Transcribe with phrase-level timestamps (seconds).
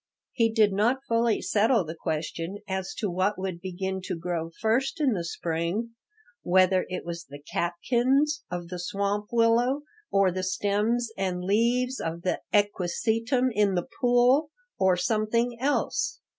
[0.31, 4.99] He did not fully settle the question as to what would begin to grow first
[4.99, 5.91] in the spring,
[6.41, 12.23] whether it was the catkins of the swamp willow or the stems and leaves of
[12.23, 16.19] the equisetum in the pool, or something else.